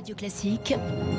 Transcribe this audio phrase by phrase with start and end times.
[0.00, 0.74] Radio Classique,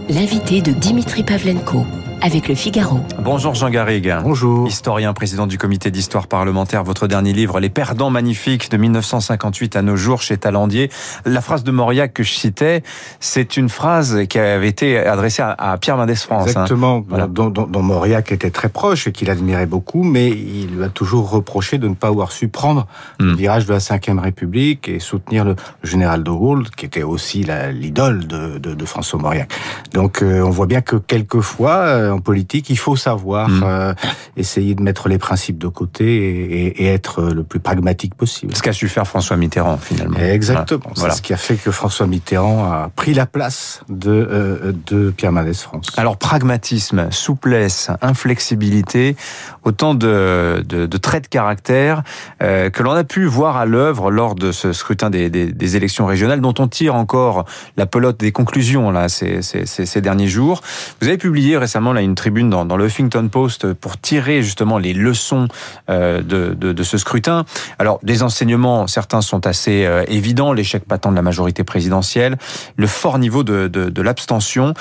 [0.10, 1.86] l'invité de Dimitri Pavlenko
[2.22, 3.00] avec le Figaro.
[3.20, 4.14] Bonjour Jean Garrigue.
[4.24, 4.68] Bonjour.
[4.68, 6.84] Historien, président du comité d'histoire parlementaire.
[6.84, 10.90] Votre dernier livre, Les perdants magnifiques de 1958 à nos jours chez Talandier.
[11.26, 12.84] La phrase de Mauriac que je citais,
[13.20, 16.44] c'est une phrase qui avait été adressée à, Pierre Mendès France.
[16.44, 16.64] Hein.
[16.64, 17.04] Exactement.
[17.30, 21.30] Dont, dont, Mauriac était très proche et qu'il admirait beaucoup, mais il lui a toujours
[21.30, 22.88] reproché de ne pas avoir su prendre
[23.20, 23.36] le hmm.
[23.36, 28.28] virage de la Ve République et soutenir le général de Gaulle, qui était aussi l'idole
[28.28, 29.52] de, de, de, François Mauriac.
[29.94, 33.64] Donc euh, on voit bien que quelquefois, euh, en politique, il faut savoir mm.
[33.64, 33.94] euh,
[34.38, 38.56] essayer de mettre les principes de côté et, et, être le plus pragmatique possible.
[38.56, 40.18] Ce qu'a su faire François Mitterrand, finalement.
[40.20, 40.92] Exactement.
[40.96, 45.12] C'est ce qui a fait que François Mitterrand a pris la place de, euh, de
[45.12, 45.88] Pierre Mendès France.
[45.98, 49.16] Alors, pragmatisme, souplesse, inflexibilité,
[49.64, 52.04] autant de, de, de traits de caractère
[52.42, 55.76] euh, que l'on a pu voir à l'œuvre lors de ce scrutin des, des, des,
[55.76, 57.46] élections régionales, dont on tire encore
[57.78, 60.62] la pelote des conclusions là ces, ces, ces derniers jours.
[61.02, 64.78] Vous avez publié récemment là une tribune dans, dans le Huffington Post pour tirer justement
[64.78, 65.48] les leçons
[65.90, 67.46] euh, de, de, de, ce scrutin.
[67.80, 72.38] Alors, des enseignements, certains sont assez euh, évidents, l'échec patent de la majorité présidentielle,
[72.76, 74.74] le fort niveau de, de, de l'abstention.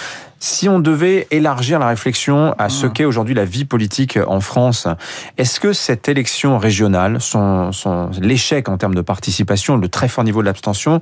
[0.42, 2.92] Si on devait élargir la réflexion à ce mmh.
[2.92, 4.88] qu'est aujourd'hui la vie politique en France,
[5.36, 10.24] est-ce que cette élection régionale, son, son l'échec en termes de participation, le très fort
[10.24, 11.00] niveau de l'abstention,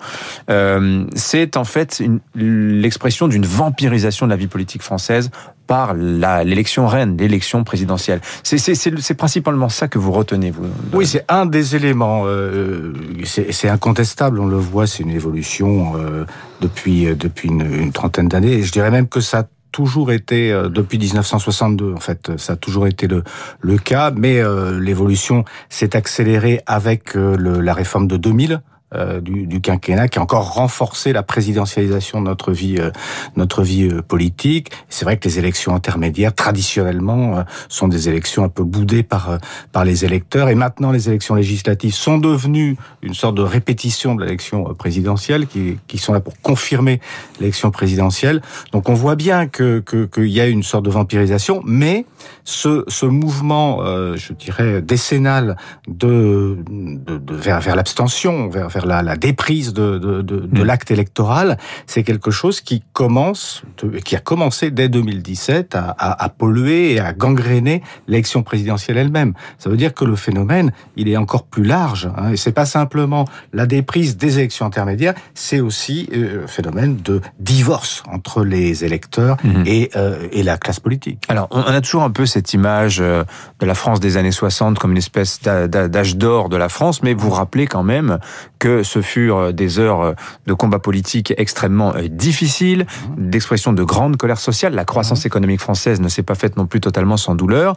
[0.50, 2.03] euh, c'est en fait
[2.34, 5.30] l'expression d'une vampirisation de la vie politique française
[5.69, 8.20] par l'élection reine, l'élection présidentielle.
[8.42, 12.22] C'est principalement ça que vous retenez, vous Oui, c'est un des éléments.
[12.27, 12.92] Euh,
[13.24, 16.24] c'est incontestable, on le voit, c'est une évolution euh,
[16.61, 18.62] depuis, depuis une, une trentaine d'années.
[18.62, 22.56] Je dirais même que ça a toujours été euh, depuis 1962 en fait ça a
[22.56, 23.22] toujours été le
[23.61, 28.62] le cas mais euh, l'évolution s'est accélérée avec euh, le, la réforme de 2000
[28.94, 32.91] euh, du, du, quinquennat qui a encore renforcé la présidentialisation de notre vie, euh,
[33.36, 34.70] notre vie euh, politique.
[34.89, 39.39] C'est vrai que les élections intermédiaires, traditionnellement, sont des élections un peu boudées par
[39.72, 40.48] par les électeurs.
[40.48, 45.77] Et maintenant, les élections législatives sont devenues une sorte de répétition de l'élection présidentielle, qui,
[45.86, 47.01] qui sont là pour confirmer
[47.40, 48.40] l'élection présidentielle.
[48.73, 52.07] Donc, on voit bien que qu'il y a une sorte de vampirisation, mais
[52.45, 53.84] ce, ce mouvement,
[54.17, 60.22] je dirais, décennal de, de, de vers, vers l'abstention, vers la, la déprise de, de,
[60.22, 60.64] de, de mm.
[60.64, 63.62] l'acte électoral, c'est quelque chose qui commence,
[64.05, 69.34] qui a commencé dès 2017 à, à, à polluer et à gangréner l'élection présidentielle elle-même.
[69.58, 72.11] Ça veut dire que le phénomène, il est encore plus large.
[72.16, 76.96] Hein, et c'est pas simplement la déprise des élections intermédiaires, c'est aussi euh, un phénomène
[76.96, 79.66] de divorce entre les électeurs mm-hmm.
[79.66, 81.24] et, euh, et la classe politique.
[81.28, 83.24] Alors, on a toujours un peu cette image euh,
[83.60, 87.14] de la France des années 60 comme une espèce d'âge d'or de la France, mais
[87.14, 88.18] vous rappelez quand même
[88.58, 90.14] que ce furent des heures
[90.46, 92.86] de combat politique extrêmement euh, difficiles,
[93.17, 94.74] d'expression de grande colère sociale.
[94.74, 97.74] La croissance économique française ne s'est pas faite non plus totalement sans douleur.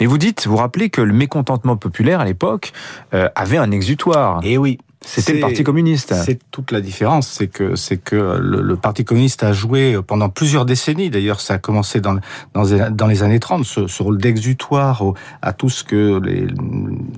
[0.00, 2.72] Mais vous dites, vous rappelez que le mécontentement populaire à l'époque
[3.12, 4.40] euh, avait un exutoire.
[4.42, 4.78] Et oui.
[5.06, 6.14] C'était le Parti communiste.
[6.24, 10.30] C'est toute la différence, c'est que c'est que le, le, Parti communiste a joué pendant
[10.30, 11.10] plusieurs décennies.
[11.10, 12.16] D'ailleurs, ça a commencé dans
[12.54, 15.02] dans, dans les années 30, ce, ce rôle d'exutoire
[15.42, 16.46] à tout ce que les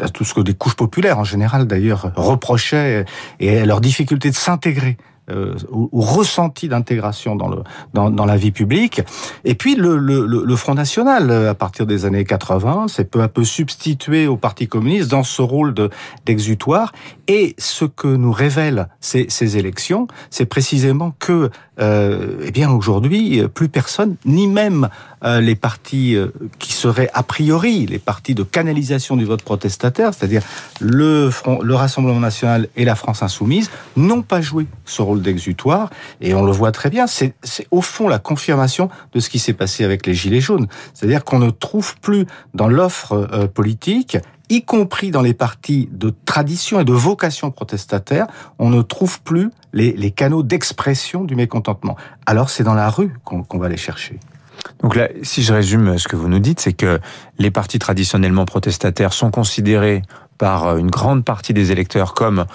[0.00, 3.04] à tout ce que des couches populaires en général d'ailleurs reprochaient
[3.40, 4.96] et à leur difficulté de s'intégrer
[5.28, 7.64] euh, ou, ressenti d'intégration dans, le,
[7.94, 9.02] dans, dans, la vie publique.
[9.44, 13.22] Et puis le, le, le, Front National, euh, à partir des années 80, s'est peu
[13.22, 15.74] à peu substitué au Parti communiste dans ce rôle
[16.24, 16.92] d'exutoire.
[17.26, 23.42] et ce que nous révèlent ces, ces élections, c'est précisément que, euh, eh bien aujourd'hui,
[23.54, 24.88] plus personne, ni même
[25.24, 26.28] euh, les partis euh,
[26.58, 30.42] qui seraient a priori les partis de canalisation du vote protestataire, c'est-à-dire
[30.78, 35.88] le, Front, le Rassemblement national et la France insoumise, n'ont pas joué ce rôle d'exutoire.
[36.20, 37.34] Et on le voit très bien, c'est
[37.70, 40.68] au fond la confirmation de ce qui s'est passé avec les Gilets jaunes.
[40.92, 44.18] C'est-à-dire qu'on ne trouve plus dans l'offre euh, politique
[44.48, 48.26] y compris dans les partis de tradition et de vocation protestataire,
[48.58, 51.96] on ne trouve plus les, les canaux d'expression du mécontentement.
[52.26, 54.18] Alors c'est dans la rue qu'on qu va les chercher.
[54.82, 56.98] Donc là, si je résume ce que vous nous dites, c'est que
[57.38, 60.02] les partis traditionnellement protestataires sont considérés
[60.38, 62.46] par une grande partie des électeurs comme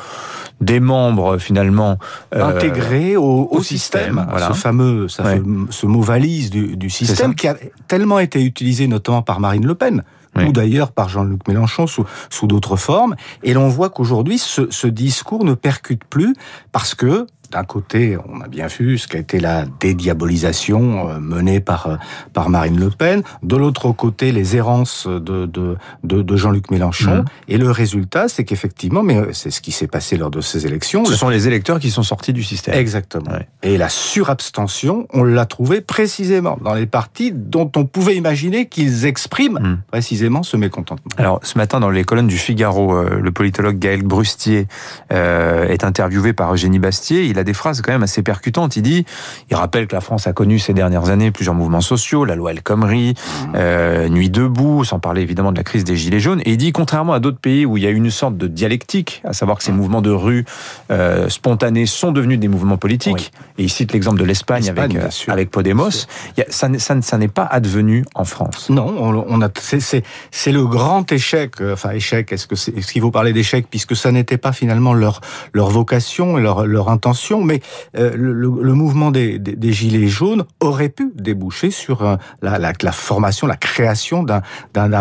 [0.60, 1.98] des membres finalement
[2.36, 4.48] euh, intégrés au, au, système, système voilà.
[4.50, 5.42] ce fameux ça ouais.
[5.72, 7.56] ce mot valise du, du système qui a
[7.88, 10.04] tellement été utilisé notamment par Marine Le Pen
[10.36, 13.16] ou d'ailleurs par Jean-Luc Mélenchon sous, d'autres formes.
[13.44, 16.36] Et l'on voit qu'aujourd'hui ce discours ne percute plus
[16.72, 21.60] parce que d'un côté, on a bien vu ce qu'a été la dédiabolisation euh, menée
[21.60, 21.96] par euh,
[22.34, 23.24] par Marine Le Pen.
[23.44, 27.18] De l'autre côté, les errances de de, de, Jean-Luc Mélenchon.
[27.18, 27.26] Mmh.
[27.50, 31.04] Et le résultat, c'est qu'effectivement, mais c'est ce qui s'est passé lors de ces élections.
[31.04, 32.74] Ce sont les électeurs qui sont sortis du système.
[32.74, 33.32] Exactement.
[33.64, 39.06] Et la surabstention, on l'a trouvé précisément dans les partis dont on pouvait imaginer qu'ils
[39.06, 39.78] expriment mmh.
[39.92, 41.12] précisément ce mécontentement.
[41.18, 44.68] Alors, ce matin, dans les colonnes du Figaro, euh, le politologue Gaël Brustier
[45.10, 47.26] est interviewé par Eugénie Bastier.
[47.26, 48.76] Il a des phrases quand même assez percutantes.
[48.76, 49.06] Il dit,
[49.50, 52.52] il rappelle que la France a connu ces dernières années plusieurs mouvements sociaux, la loi
[52.52, 53.54] El Khomri, mmh.
[53.56, 56.42] euh, Nuit debout, sans parler évidemment de la crise des Gilets jaunes.
[56.46, 59.22] Et il dit, contrairement à d'autres pays où il y a une sorte de dialectique,
[59.24, 59.76] à savoir que ces mmh.
[59.76, 60.46] mouvements de rue
[60.92, 65.10] euh, spontanés sont devenus des mouvements politiques, et il cite l'exemple de l'Espagne avec, euh,
[65.28, 66.08] avec Podemos,
[66.50, 68.70] ça, ça, n'est pas advenu en France.
[68.70, 72.48] Non, on, a, c'est le grand échec, enfin échec, est-ce
[72.92, 75.22] qu'il faut parler d'échec, puisque ça n'était pas finalement leur,
[75.54, 77.62] leur vocation et leur, leur intention, mais
[77.98, 82.60] euh, le, le, mouvement des, des, des, Gilets jaunes aurait pu déboucher sur euh, la,
[82.60, 84.42] la, la formation, la création d'un,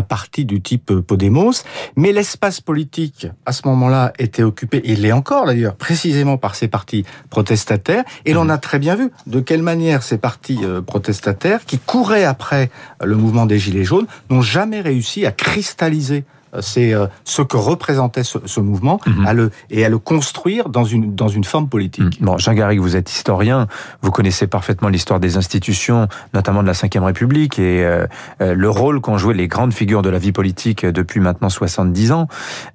[0.02, 1.64] parti du type euh, Podemos,
[1.96, 6.68] mais l'espace politique à ce moment-là était occupé, il l'est encore d'ailleurs, précisément par ces
[6.68, 8.50] partis protestataires, et l'on mmh.
[8.50, 12.70] a très bien vu de quelle manière ces partis protestataires, qui couraient après
[13.02, 16.24] le mouvement des Gilets jaunes, n'ont jamais réussi à cristalliser
[16.60, 19.26] c'est euh, ce que représentait ce, mouvement mhm.
[19.26, 22.20] à le, et à le construire dans une, dans une forme politique.
[22.20, 22.26] Mhm.
[22.26, 23.68] Bon, Jean Garrigue, vous êtes historien,
[24.02, 28.06] vous connaissez parfaitement l'histoire des institutions, notamment de la Ve République, et euh,
[28.40, 32.12] euh, le rôle qu'ont joué les grandes figures de la vie politique depuis maintenant 70
[32.12, 32.28] ans.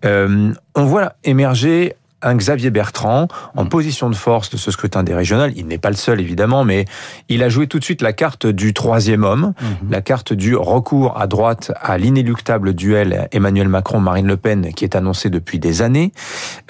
[0.04, 3.70] on voit émerger un Xavier Bertrand en mm.
[3.70, 5.54] position de force de ce scrutin des régionales.
[5.56, 6.86] Il n'est pas le seul, évidemment, mais
[7.30, 9.92] il a joué tout de suite la carte du troisième homme, mm-hmm.
[9.92, 14.96] la carte du recours à droite à l'inéluctable duel Emmanuel Macron-Marine Le Pen qui est
[14.96, 16.12] annoncé depuis des années.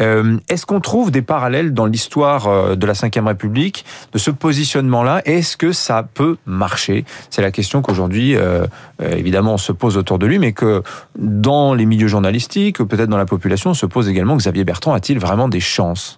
[0.01, 4.31] Euh, est-ce qu'on trouve des parallèles dans l'histoire euh, de la Ve République de ce
[4.31, 5.21] positionnement-là?
[5.25, 7.05] Est-ce que ça peut marcher?
[7.29, 8.65] C'est la question qu'aujourd'hui, euh,
[8.99, 10.83] évidemment, on se pose autour de lui, mais que
[11.17, 15.19] dans les milieux journalistiques, peut-être dans la population, on se pose également Xavier Bertrand a-t-il
[15.19, 16.17] vraiment des chances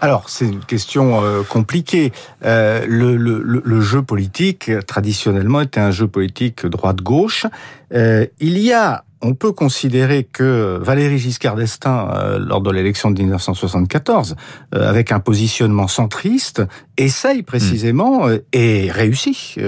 [0.00, 2.12] alors, c'est une question euh, compliquée.
[2.44, 7.46] Euh, le, le, le, jeu politique, traditionnellement, était un jeu politique droite-gauche.
[7.92, 13.20] Euh, il y a, on peut considérer que Valéry Giscard d'Estaing, lors de l'élection de
[13.20, 14.36] 1974,
[14.72, 16.62] avec un positionnement centriste,
[16.96, 18.38] essaye précisément, hmm.
[18.54, 19.60] et réussit,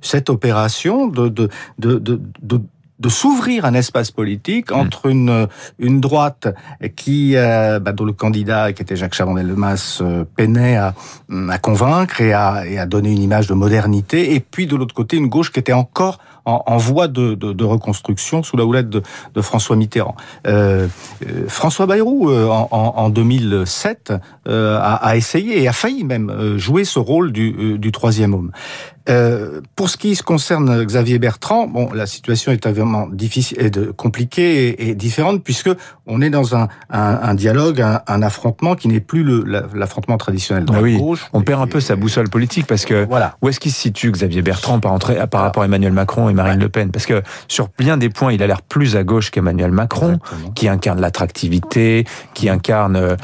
[0.00, 1.48] cette opération de, de,
[1.78, 2.60] de, de
[2.98, 4.74] de s'ouvrir un espace politique hmm.
[4.74, 5.46] entre une
[5.78, 6.48] une droite
[6.96, 10.94] qui euh, bah, dont le candidat qui était Jacques Chaban-Delmas euh, peinait à,
[11.50, 14.94] à convaincre et à, et à donner une image de modernité et puis de l'autre
[14.94, 19.02] côté une gauche qui était encore en, voie de, de, reconstruction sous la houlette de,
[19.34, 20.16] de François Mitterrand.
[20.46, 20.88] Euh,
[21.26, 24.12] euh François Bayrou, euh, en, en, 2007,
[24.48, 28.52] euh, a, a, essayé et a failli même jouer ce rôle du, du troisième homme.
[29.08, 33.70] Euh, pour ce qui se concerne Xavier Bertrand, bon, la situation est vraiment difficile, et
[33.70, 35.70] de, compliquée et, et, différente puisque
[36.06, 40.66] on est dans un, un, un dialogue, un, un, affrontement qui n'est plus l'affrontement traditionnel
[40.66, 41.26] de oui, gauche.
[41.32, 43.36] On perd un peu sa boussole politique parce que voilà.
[43.40, 46.34] où est-ce qu'il se situe Xavier Bertrand par, entrer, par rapport à Emmanuel Macron et
[46.38, 46.90] Marine Le Pen.
[46.90, 50.18] Parce que sur bien des points, il a l'air plus à gauche qu'Emmanuel Macron,
[50.54, 52.04] qui incarne l'attractivité,
[52.34, 53.16] qui incarne euh,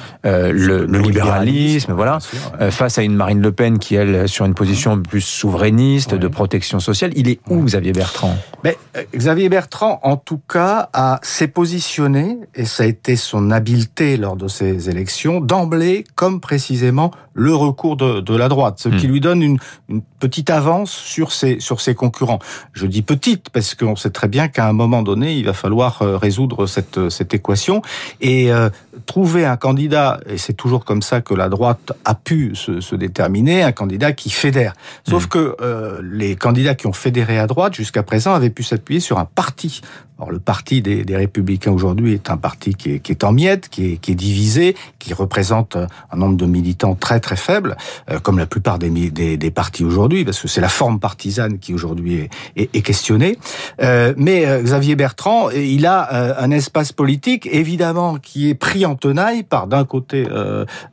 [0.53, 2.19] le, le, libéralisme, voilà,
[2.61, 6.29] euh, face à une Marine Le Pen qui elle sur une position plus souverainiste, de
[6.29, 7.13] protection sociale.
[7.17, 8.37] Il est où Xavier Bertrand?
[8.63, 13.51] Mais euh, Xavier Bertrand, en tout cas, a s'est positionné et ça a été son
[13.51, 18.89] habileté lors de ces élections d'emblée comme précisément le recours de, de la droite, ce
[18.89, 19.11] qui hmm.
[19.11, 19.59] lui donne une,
[19.89, 22.39] une, petite avance sur ses sur ses concurrents.
[22.73, 26.17] Je petite parce qu'on sait très bien qu'à un moment donné, il va falloir euh,
[26.17, 27.83] résoudre cette cette équation.
[28.21, 28.69] Et euh,
[29.07, 30.21] trouver un candidat.
[30.27, 34.13] Et c'est toujours comme ça que la droite a pu se, se déterminer, un candidat
[34.13, 34.75] qui fédère.
[35.09, 35.29] Sauf hmm.
[35.29, 39.19] que euh, les candidats qui ont fédéré à droite jusqu'à présent avaient pu s'appuyer sur
[39.19, 39.81] un parti
[40.19, 43.33] alors, le parti des, des Républicains aujourd'hui est un parti qui est, qui est en
[43.33, 47.77] miettes, qui est, qui est, divisé, qui représente un nombre de militants très très faible,
[48.11, 51.59] euh, comme la plupart des, des, des partis aujourd'hui, parce que c'est la forme partisane
[51.59, 53.39] qui aujourd'hui est, est, est, questionnée.
[53.83, 58.84] Euh, mais euh, Xavier Bertrand, il a euh, un espace politique évidemment qui est pris
[58.85, 60.27] en tenaille par d'un côté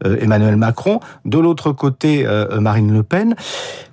[0.03, 2.25] Emmanuel Macron, de l'autre côté
[2.59, 3.35] Marine Le Pen.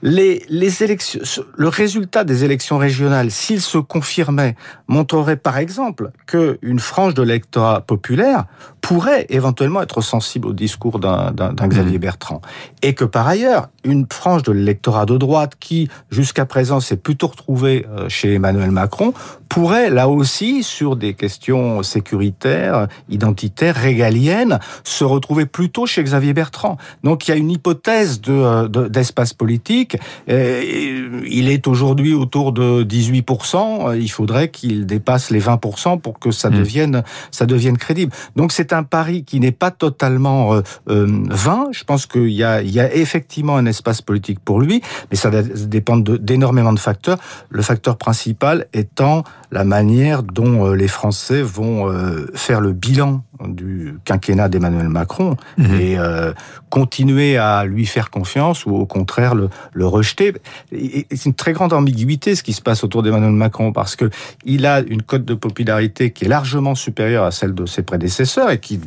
[0.02, 1.20] Les, les élections,
[1.56, 7.80] le résultat des élections régionales, s'il se confirmait, montre par exemple qu'une frange de l'électorat
[7.80, 8.44] populaire
[8.80, 11.32] pourrait éventuellement être sensible au discours d'un
[11.68, 12.00] Xavier mmh.
[12.00, 12.40] Bertrand.
[12.82, 17.26] Et que par ailleurs, une frange de l'électorat de droite qui, jusqu'à présent, s'est plutôt
[17.26, 19.12] retrouvée euh, chez Emmanuel Macron,
[19.48, 26.76] pourrait, là aussi, sur des questions sécuritaires, identitaires, régalienne se retrouvait plutôt chez Xavier Bertrand.
[27.04, 29.96] Donc il y a une hypothèse de, d'espace politique.
[30.28, 33.98] il est aujourd'hui autour de 18%.
[33.98, 36.58] Il faudrait qu'il dépasse les 20% pour que ça hmm.
[36.58, 38.12] devienne, ça deviine crédible.
[38.36, 41.66] Donc c'est un pari qui n'est pas totalement euh, euh, vain.
[41.72, 45.16] Je pense qu'il y a, il y a effectivement un espace politique pour lui, mais
[45.16, 47.18] ça dépend d'énormément de, facteurs.
[47.50, 53.22] Le facteur principal étant la manière dont euh, les Français vont euh, faire le bilan
[53.46, 55.80] du quinquennat d'Emmanuel Macron mhm.
[55.80, 56.32] et euh,
[56.70, 60.34] continuer à lui faire confiance ou au contraire le, le rejeter.
[60.70, 64.10] C'est une très grande ambiguïté ce qui se passe autour d'Emmanuel Macron parce que
[64.44, 68.50] il a une cote de popularité qui est largement supérieure à celle de ses prédécesseurs
[68.50, 68.80] et qui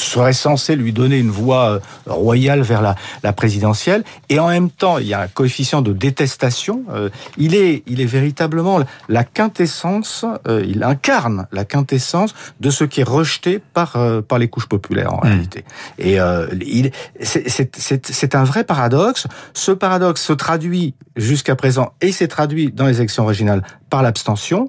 [0.00, 4.04] serait censé lui donner une voie euh, royale vers la, la, présidentielle.
[4.28, 6.84] Et en même temps, il y a un coefficient de détestation.
[6.90, 10.24] Euh, il est, il est véritablement la quintessence.
[10.46, 13.96] Euh, il incarne la quintessence de ce qui est rejeté par
[14.28, 15.28] par les couches populaires en hmm.
[15.28, 15.64] réalité.
[15.98, 16.18] Et
[16.60, 16.90] il,
[17.20, 19.26] c'est un vrai paradoxe.
[19.54, 24.68] Ce paradoxe se traduit jusqu'à présent et s'est traduit dans les élections régionales par l'abstention.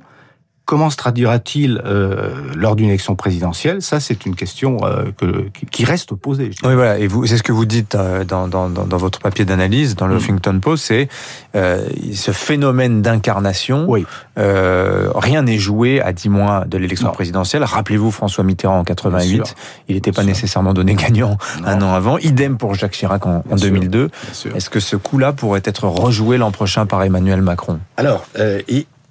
[0.70, 3.82] Comment se traduira-t-il euh, lors d'une élection présidentielle?
[3.82, 6.52] Ça, c'est une question euh, que, qui reste posée.
[6.64, 7.00] Oui, voilà.
[7.00, 10.06] Et vous, c'est ce que vous dites euh, dans, dans, dans, votre papier d'analyse, dans
[10.06, 10.18] le mm.
[10.20, 11.10] Huffington Post, c'est
[11.56, 13.86] euh, ce phénomène d'incarnation.
[13.88, 14.06] Oui.
[14.38, 17.64] Euh, rien n'est joué à dix mois de l'élection présidentielle.
[17.64, 19.56] Rappelez-vous François Mitterrand en 88.
[19.88, 22.20] Il n'était pas nécessairement donné gagnant un an avant.
[22.20, 24.12] Idem pour Jacques Chirac en, en 2002.
[24.54, 27.80] Est-ce que ce coup-là pourrait être rejoué l'an prochain par Emmanuel Macron?
[27.98, 28.62] Alors, euh,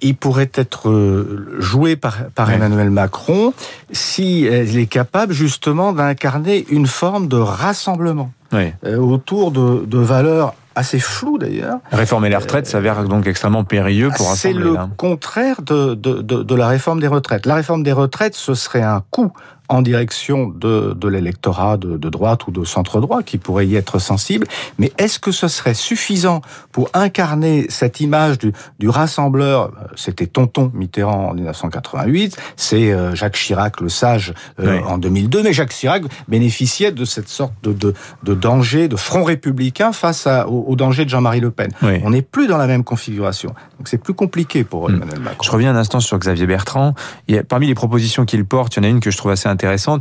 [0.01, 3.53] il pourrait être euh, joué par, par Emmanuel Macron
[3.91, 10.53] si il est capable justement d'incarner une forme de rassemblement euh, autour de, de valeurs
[10.75, 11.79] assez floues d'ailleurs.
[11.91, 16.55] Réformer les retraites s'avère donc extrêmement périlleux pour C'est le contraire de, de, de, de,
[16.55, 17.45] la réforme des retraites.
[17.45, 19.31] La réforme des retraites, ce serait un coup
[19.69, 23.99] en direction de, de l'électorat de, de, droite ou de centre-droit qui pourrait y être
[23.99, 24.47] sensible.
[24.79, 30.71] Mais est-ce que ce serait suffisant pour incarner cette image du, du rassembleur C'était Tonton
[30.73, 36.03] Mitterrand en 1988, c'est euh, Jacques Chirac le sage euh, en 2002, mais Jacques Chirac
[36.27, 41.05] bénéficiait de cette sorte de, de, de danger, de front républicain face à, au, danger
[41.05, 41.71] de Jean-Marie Le Pen.
[41.81, 43.53] On n'est plus dans la même configuration.
[43.77, 44.95] Donc c'est plus compliqué pour hmm.
[44.95, 45.43] Emmanuel Macron.
[45.43, 46.95] Je reviens un instant sur Xavier Bertrand.
[47.27, 49.17] Il y a, parmi les propositions qu'il porte, il y en a une que je
[49.17, 49.58] trouve assez intéressante.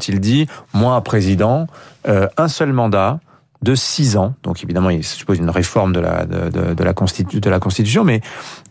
[0.08, 1.66] Il dit, moi, président,
[2.08, 3.20] euh, un seul mandat,
[3.62, 4.34] de six ans.
[4.42, 8.20] Donc évidemment, il suppose une réforme de la de, la constitution, mais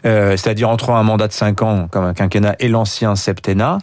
[0.07, 3.79] euh, c'est-à-dire entre un mandat de cinq ans comme un quinquennat et l'ancien septennat.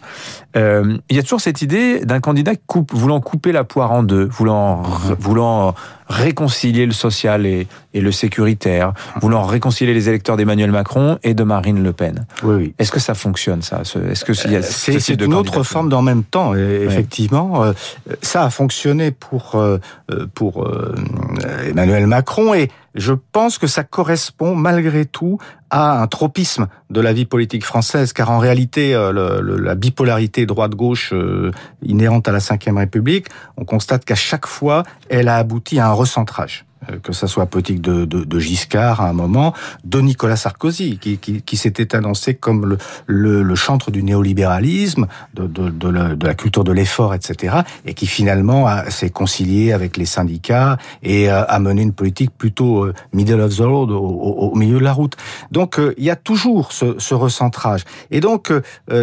[0.57, 4.01] Euh, il y a toujours cette idée d'un candidat coupe, voulant couper la poire en
[4.01, 4.81] deux, voulant
[5.19, 5.75] voulant
[6.07, 11.43] réconcilier le social et, et le sécuritaire, voulant réconcilier les électeurs d'Emmanuel Macron et de
[11.43, 12.25] Marine Le Pen.
[12.43, 12.73] Oui, oui.
[12.79, 16.55] Est-ce que ça fonctionne ça Est-ce que c'est c'est une autre forme d'en même temps
[16.55, 17.73] Effectivement, euh,
[18.21, 19.79] ça a fonctionné pour euh,
[20.33, 20.67] pour
[21.67, 25.37] Emmanuel Macron et je pense que ça correspond malgré tout
[25.69, 31.11] à un tropisme de la vie politique française, car en réalité, euh, la bipolarité droite-gauche
[31.13, 35.89] euh, inhérente à la Ve République, on constate qu'à chaque fois, elle a abouti à
[35.89, 36.65] un recentrage.
[36.89, 40.97] Euh, que ça soit politique de, de, de, Giscard à un moment, de Nicolas Sarkozy,
[40.97, 46.15] qui, qui, qui s'était annoncé comme le, le, le, chantre du néolibéralisme, de, de la,
[46.21, 51.59] la, culture de l'effort, etc., et qui finalement s'est concilié avec les syndicats et a
[51.59, 55.15] mené une politique plutôt euh, middle of the road, au, au, milieu de la route.
[55.51, 57.83] Donc euh, il y a toujours ce, ce recentrage.
[58.11, 58.51] Et donc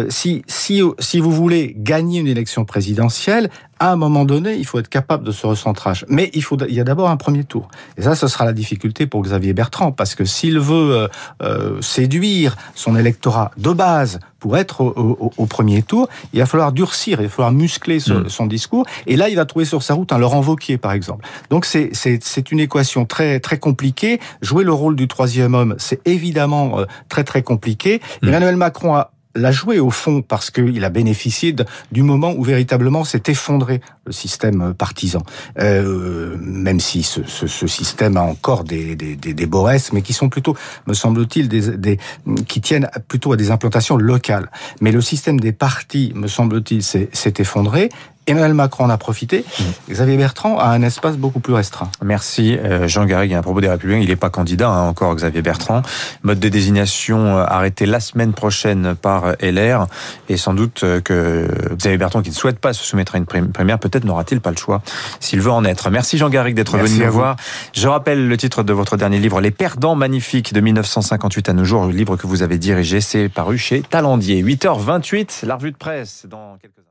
[0.09, 3.49] si, si, si vous voulez gagner une élection présidentielle,
[3.83, 6.05] à un moment donné, il faut être capable de ce recentrage.
[6.07, 7.67] Mais il, faut, il y a d'abord un premier tour.
[7.97, 11.07] Et ça, ce sera la difficulté pour Xavier Bertrand, parce que s'il veut euh,
[11.41, 17.19] euh, séduire son électorat de base pour être au, premier tour, il va falloir durcir,
[17.19, 18.29] il va falloir muscler mm.
[18.29, 18.85] son discours.
[19.05, 21.25] Et là, il va trouver sur sa route un Laurent Wauquiez, par exemple.
[21.49, 24.21] Donc c'est c'est une équation très très compliquée.
[24.41, 28.01] Jouer le rôle du troisième homme, c'est évidemment euh, très très compliqué.
[28.21, 28.27] Mm.
[28.29, 31.55] Emmanuel Macron a l'a joué au fond parce qu'il a bénéficié
[31.91, 35.23] du moment où véritablement s'est effondré le système euh, partisan.
[35.59, 39.49] Euh, même si ce, ce, ce, système a encore des, des, des, des
[39.93, 40.55] mais qui sont plutôt,
[40.87, 41.99] me semble-t-il, des, des,
[42.47, 44.49] qui tiennent plutôt à des implantations locales.
[44.81, 47.89] Mais le système des partis, me semble-t-il, s'est effondré.
[48.27, 49.43] Emmanuel Macron en a profité.
[49.43, 49.63] Mmh.
[49.91, 51.89] Xavier Bertrand a un espace beaucoup plus restreint.
[52.01, 53.33] Merci euh, Jean Garrigue.
[53.33, 55.81] À propos des Républicains, il n'est pas candidat hein, encore Xavier Bertrand.
[56.23, 59.87] Mode de désignation euh, arrêté la semaine prochaine par euh, LR.
[60.29, 63.79] Et sans doute que Xavier Bertrand, qui ne souhaite pas se soumettre à une première,
[63.79, 64.81] peut-être n'aura-t-il pas le choix
[65.19, 65.89] s'il veut en être.
[65.89, 67.35] Merci Jean Garrigue d'être venu nous voir.
[67.73, 71.63] Je rappelle le titre de votre dernier livre, Les Perdants Magnifiques de 1958 à nos
[71.63, 73.01] jours, le livre que vous avez dirigé.
[73.01, 74.43] C'est paru chez Talendier.
[74.43, 76.83] 8h28, la revue de presse dans quelques